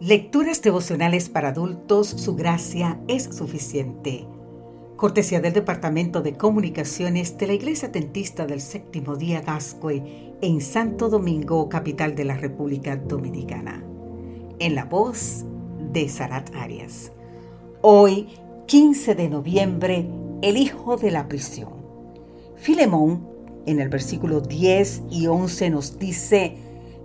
Lecturas 0.00 0.62
devocionales 0.62 1.28
para 1.28 1.48
adultos, 1.48 2.08
su 2.08 2.34
gracia 2.34 2.98
es 3.06 3.24
suficiente. 3.24 4.26
Cortesía 4.96 5.42
del 5.42 5.52
Departamento 5.52 6.22
de 6.22 6.38
Comunicaciones 6.38 7.36
de 7.36 7.46
la 7.46 7.52
Iglesia 7.52 7.88
Atentista 7.88 8.46
del 8.46 8.62
Séptimo 8.62 9.16
Día 9.16 9.42
Gascue 9.42 10.02
en 10.40 10.62
Santo 10.62 11.10
Domingo, 11.10 11.68
capital 11.68 12.14
de 12.14 12.24
la 12.24 12.34
República 12.34 12.96
Dominicana. 12.96 13.84
En 14.58 14.74
la 14.74 14.86
voz 14.86 15.44
de 15.92 16.08
Sarat 16.08 16.48
Arias. 16.54 17.12
Hoy, 17.82 18.28
15 18.68 19.14
de 19.14 19.28
noviembre, 19.28 20.08
el 20.40 20.56
hijo 20.56 20.96
de 20.96 21.10
la 21.10 21.28
prisión. 21.28 21.74
Filemón, 22.56 23.28
en 23.66 23.80
el 23.80 23.90
versículo 23.90 24.40
10 24.40 25.02
y 25.10 25.26
11 25.26 25.68
nos 25.68 25.98
dice, 25.98 26.56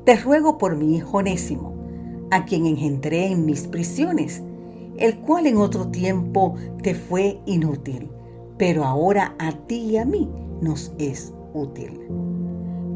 Te 0.06 0.16
ruego 0.16 0.58
por 0.58 0.78
mi 0.78 0.96
hijo 0.96 1.18
Onésimo 1.18 1.85
a 2.32 2.46
quien 2.46 2.66
engendré 2.66 3.32
en 3.32 3.46
mis 3.46 3.68
prisiones, 3.68 4.44
el 4.98 5.18
cual 5.20 5.48
en 5.48 5.58
otro 5.58 5.88
tiempo 5.88 6.56
te 6.82 6.96
fue 6.96 7.40
inútil, 7.46 8.10
pero 8.58 8.86
ahora 8.86 9.36
a 9.40 9.52
ti 9.52 9.78
y 9.92 9.98
a 9.98 10.06
mí 10.06 10.30
nos 10.62 10.94
es 10.98 11.34
útil. 11.54 12.00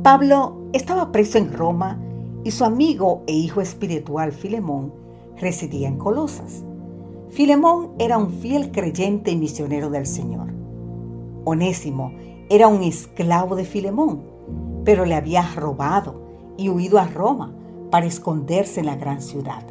Pablo 0.03 0.69
estaba 0.73 1.11
preso 1.11 1.37
en 1.37 1.51
Roma 1.51 1.99
y 2.43 2.51
su 2.51 2.63
amigo 2.63 3.23
e 3.27 3.33
hijo 3.33 3.61
espiritual 3.61 4.31
Filemón 4.31 4.93
residía 5.37 5.87
en 5.87 5.97
Colosas. 5.97 6.63
Filemón 7.29 7.91
era 7.99 8.17
un 8.17 8.31
fiel 8.31 8.71
creyente 8.71 9.31
y 9.31 9.35
misionero 9.35 9.89
del 9.89 10.05
Señor. 10.05 10.47
Onésimo 11.45 12.13
era 12.49 12.67
un 12.67 12.81
esclavo 12.81 13.55
de 13.55 13.65
Filemón, 13.65 14.23
pero 14.83 15.05
le 15.05 15.15
había 15.15 15.43
robado 15.55 16.21
y 16.57 16.69
huido 16.69 16.97
a 16.97 17.05
Roma 17.05 17.53
para 17.89 18.05
esconderse 18.05 18.79
en 18.79 18.85
la 18.85 18.95
gran 18.95 19.21
ciudad. 19.21 19.63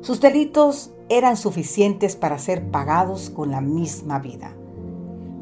Sus 0.00 0.20
delitos 0.20 0.92
eran 1.08 1.36
suficientes 1.36 2.16
para 2.16 2.38
ser 2.38 2.70
pagados 2.70 3.30
con 3.30 3.50
la 3.50 3.60
misma 3.60 4.18
vida. 4.18 4.52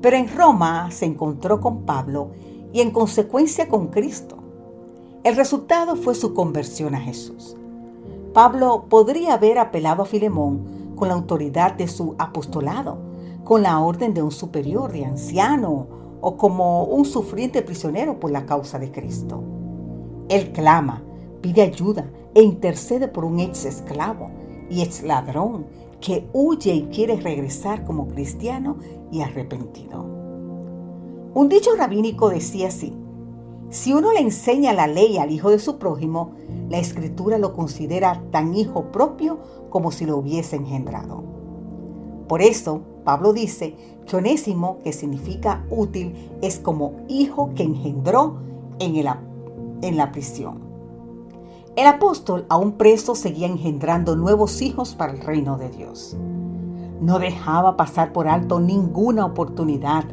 Pero 0.03 0.17
en 0.17 0.35
Roma 0.35 0.91
se 0.91 1.07
encontró 1.07 1.61
con 1.61 1.83
Pablo 1.83 2.31
y 2.73 2.81
en 2.81 2.91
consecuencia 2.91 3.69
con 3.69 3.89
Cristo. 3.89 4.37
El 5.25 5.37
resultado 5.37 5.97
fue 5.97 6.15
su 6.15 6.35
conversión 6.35 6.95
a 6.95 7.01
Jesús. 7.01 7.57
Pablo 8.33 8.87
podría 8.89 9.35
haber 9.35 9.59
apelado 9.59 10.03
a 10.03 10.07
Filemón 10.07 10.95
con 10.97 11.09
la 11.09 11.15
autoridad 11.15 11.75
de 11.75 11.89
su 11.89 12.15
apostolado, 12.19 12.99
con 13.45 13.63
la 13.63 13.81
orden 13.81 14.15
de 14.15 14.23
un 14.23 14.31
superior, 14.31 14.93
de 14.93 15.05
anciano 15.05 15.87
o 16.21 16.37
como 16.37 16.85
un 16.85 17.05
sufriente 17.05 17.63
prisionero 17.63 18.21
por 18.21 18.31
la 18.31 18.47
causa 18.47 18.79
de 18.79 18.91
Cristo. 18.93 19.43
Él 20.29 20.53
clama, 20.53 21.03
pide 21.41 21.63
ayuda 21.63 22.11
e 22.35 22.43
intercede 22.43 23.09
por 23.09 23.25
un 23.25 23.41
ex 23.41 23.65
esclavo 23.65 24.31
y 24.69 24.83
ex 24.83 25.03
ladrón 25.03 25.67
que 26.01 26.29
huye 26.33 26.75
y 26.75 26.83
quiere 26.85 27.17
regresar 27.17 27.85
como 27.85 28.09
cristiano 28.09 28.77
y 29.11 29.21
arrepentido. 29.21 30.05
Un 31.35 31.49
dicho 31.49 31.71
rabínico 31.77 32.31
decía 32.31 32.69
así, 32.69 32.93
si 33.71 33.93
uno 33.93 34.13
le 34.13 34.21
enseña 34.21 34.73
la 34.73 34.89
ley 34.89 35.19
al 35.19 35.31
hijo 35.31 35.51
de 35.51 35.61
su 35.61 35.79
prójimo, 35.79 36.33
la 36.69 36.79
escritura 36.79 37.39
lo 37.39 37.55
considera 37.55 38.21
tan 38.33 38.55
hijo 38.55 38.91
propio 38.91 39.39
como 39.69 39.93
si 39.93 40.07
lo 40.07 40.17
hubiese 40.17 40.57
engendrado. 40.57 41.23
Por 42.27 42.43
eso, 42.43 42.83
Pablo 43.05 43.33
dice 43.33 43.77
que 44.07 44.17
onésimo, 44.17 44.79
que 44.83 44.93
significa 44.93 45.65
útil, 45.71 46.15
es 46.43 46.59
como 46.59 46.95
hijo 47.09 47.51
que 47.55 47.63
engendró 47.63 48.39
en, 48.81 48.97
en 49.83 49.97
la 49.97 50.11
prisión. 50.11 50.70
El 51.81 51.87
apóstol, 51.87 52.45
aún 52.51 52.73
preso, 52.73 53.15
seguía 53.15 53.47
engendrando 53.47 54.15
nuevos 54.15 54.61
hijos 54.61 54.95
para 54.95 55.15
el 55.15 55.21
reino 55.23 55.57
de 55.57 55.71
Dios. 55.71 56.15
No 57.01 57.19
dejaba 57.19 57.79
pasar 57.79 58.13
por 58.13 58.29
alto 58.29 58.61
ninguna 58.61 59.25
oportunidad. 59.25 60.05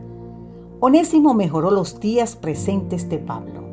Onésimo 0.80 1.34
mejoró 1.34 1.70
los 1.70 2.00
días 2.00 2.38
presentes 2.38 3.10
de 3.10 3.18
Pablo. 3.18 3.66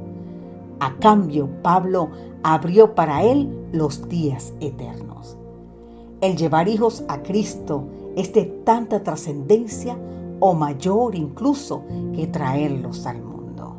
A 0.81 0.97
cambio, 0.97 1.49
Pablo 1.63 2.11
abrió 2.43 2.97
para 2.97 3.23
él 3.23 3.69
los 3.71 4.09
días 4.09 4.55
eternos. 4.59 5.37
El 6.21 6.37
llevar 6.37 6.67
hijos 6.67 7.05
a 7.07 7.23
Cristo 7.23 7.85
es 8.17 8.33
de 8.33 8.47
tanta 8.65 9.05
trascendencia 9.05 9.97
o 10.41 10.53
mayor 10.53 11.15
incluso 11.15 11.85
que 12.13 12.27
traerlos 12.27 13.07
al 13.07 13.23
mundo. 13.23 13.77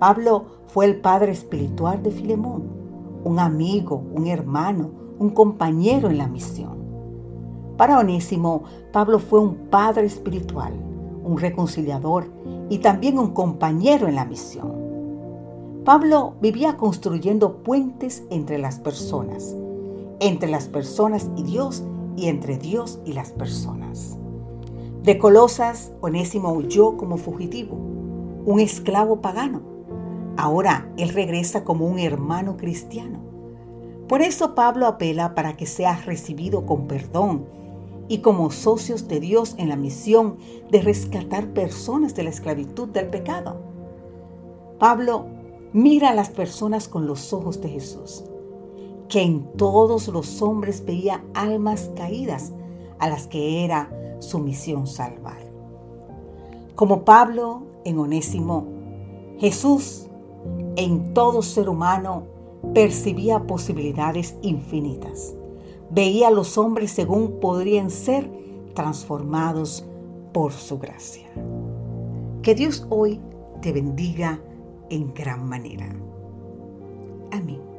Pablo 0.00 0.46
fue 0.66 0.86
el 0.86 1.00
padre 1.00 1.30
espiritual 1.30 2.02
de 2.02 2.10
Filemón 2.10 2.81
un 3.24 3.38
amigo, 3.38 4.02
un 4.14 4.26
hermano, 4.26 4.90
un 5.18 5.30
compañero 5.30 6.10
en 6.10 6.18
la 6.18 6.26
misión. 6.26 6.82
Para 7.76 7.98
Onésimo, 7.98 8.64
Pablo 8.92 9.18
fue 9.18 9.40
un 9.40 9.54
padre 9.70 10.06
espiritual, 10.06 10.72
un 11.24 11.38
reconciliador 11.38 12.26
y 12.68 12.78
también 12.78 13.18
un 13.18 13.30
compañero 13.30 14.08
en 14.08 14.16
la 14.16 14.24
misión. 14.24 14.82
Pablo 15.84 16.34
vivía 16.40 16.76
construyendo 16.76 17.62
puentes 17.62 18.22
entre 18.30 18.58
las 18.58 18.78
personas, 18.78 19.56
entre 20.20 20.50
las 20.50 20.68
personas 20.68 21.28
y 21.36 21.42
Dios 21.42 21.82
y 22.16 22.28
entre 22.28 22.58
Dios 22.58 23.00
y 23.04 23.14
las 23.14 23.32
personas. 23.32 24.16
De 25.02 25.18
Colosas, 25.18 25.92
Onésimo 26.00 26.52
huyó 26.52 26.96
como 26.96 27.16
fugitivo, 27.16 27.74
un 28.44 28.60
esclavo 28.60 29.20
pagano 29.20 29.71
Ahora 30.36 30.92
Él 30.96 31.10
regresa 31.10 31.64
como 31.64 31.86
un 31.86 31.98
hermano 31.98 32.56
cristiano. 32.56 33.20
Por 34.08 34.22
eso 34.22 34.54
Pablo 34.54 34.86
apela 34.86 35.34
para 35.34 35.56
que 35.56 35.66
sea 35.66 35.96
recibido 36.04 36.66
con 36.66 36.86
perdón 36.86 37.46
y 38.08 38.18
como 38.18 38.50
socios 38.50 39.08
de 39.08 39.20
Dios 39.20 39.54
en 39.58 39.68
la 39.68 39.76
misión 39.76 40.36
de 40.70 40.82
rescatar 40.82 41.48
personas 41.54 42.14
de 42.14 42.24
la 42.24 42.30
esclavitud 42.30 42.88
del 42.88 43.08
pecado. 43.08 43.60
Pablo 44.78 45.26
mira 45.72 46.10
a 46.10 46.14
las 46.14 46.28
personas 46.28 46.88
con 46.88 47.06
los 47.06 47.32
ojos 47.32 47.60
de 47.60 47.68
Jesús, 47.68 48.24
que 49.08 49.22
en 49.22 49.44
todos 49.56 50.08
los 50.08 50.42
hombres 50.42 50.84
veía 50.84 51.24
almas 51.34 51.90
caídas 51.96 52.52
a 52.98 53.08
las 53.08 53.26
que 53.26 53.64
era 53.64 53.90
su 54.20 54.38
misión 54.38 54.86
salvar. 54.86 55.40
Como 56.74 57.04
Pablo 57.04 57.62
en 57.84 57.98
Onésimo, 57.98 58.66
Jesús 59.38 60.08
en 60.76 61.14
todo 61.14 61.42
ser 61.42 61.68
humano 61.68 62.24
percibía 62.74 63.46
posibilidades 63.46 64.36
infinitas. 64.42 65.34
Veía 65.90 66.28
a 66.28 66.30
los 66.30 66.56
hombres 66.56 66.90
según 66.90 67.40
podrían 67.40 67.90
ser 67.90 68.30
transformados 68.74 69.84
por 70.32 70.52
su 70.52 70.78
gracia. 70.78 71.28
Que 72.42 72.54
Dios 72.54 72.86
hoy 72.88 73.20
te 73.60 73.72
bendiga 73.72 74.40
en 74.90 75.12
gran 75.12 75.48
manera. 75.48 75.94
Amén. 77.30 77.71